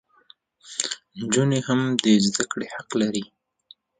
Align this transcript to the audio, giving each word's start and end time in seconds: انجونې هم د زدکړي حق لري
انجونې 1.17 1.59
هم 1.67 1.79
د 2.01 2.05
زدکړي 2.25 2.67
حق 2.73 2.89
لري 3.01 3.23